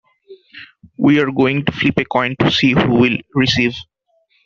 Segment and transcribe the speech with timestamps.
[0.97, 3.75] We're going to flip a coin to see who will receive.